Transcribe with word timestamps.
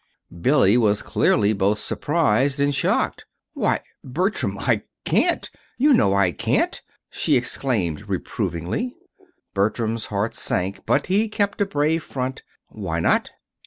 Billy 0.41 0.77
was 0.77 1.03
clearly 1.03 1.53
both 1.53 1.77
surprised 1.77 2.59
and 2.59 2.73
shocked. 2.73 3.25
"Why, 3.53 3.81
Bertram, 4.03 4.57
I 4.57 4.81
can't 5.05 5.47
you 5.77 5.93
know 5.93 6.15
I 6.15 6.31
can't!" 6.31 6.81
she 7.11 7.35
exclaimed 7.37 8.09
reprovingly. 8.09 8.95
Bertram's 9.53 10.07
heart 10.07 10.33
sank; 10.33 10.87
but 10.87 11.05
he 11.05 11.29
kept 11.29 11.61
a 11.61 11.67
brave 11.67 12.01
front. 12.03 12.41
"Why 12.69 12.99
not?" 12.99 13.29